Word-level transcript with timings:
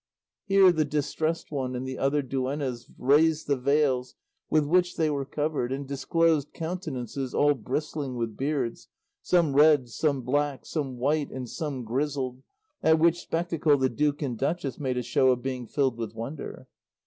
Here 0.45 0.71
the 0.71 0.83
Distressed 0.83 1.51
One 1.51 1.75
and 1.75 1.87
the 1.87 1.99
other 1.99 2.23
duennas 2.23 2.89
raised 2.97 3.45
the 3.45 3.55
veils 3.55 4.15
with 4.49 4.65
which 4.65 4.95
they 4.95 5.11
were 5.11 5.25
covered, 5.25 5.71
and 5.71 5.87
disclosed 5.87 6.53
countenances 6.53 7.35
all 7.35 7.53
bristling 7.53 8.15
with 8.15 8.35
beards, 8.35 8.87
some 9.21 9.53
red, 9.53 9.89
some 9.89 10.23
black, 10.23 10.65
some 10.65 10.97
white, 10.97 11.29
and 11.29 11.47
some 11.47 11.83
grizzled, 11.83 12.41
at 12.81 12.97
which 12.97 13.19
spectacle 13.21 13.77
the 13.77 13.89
duke 13.89 14.23
and 14.23 14.39
duchess 14.39 14.79
made 14.79 14.97
a 14.97 15.03
show 15.03 15.29
of 15.29 15.43
being 15.43 15.67
filled 15.67 15.97
with 15.99 16.15
wonder. 16.15 16.65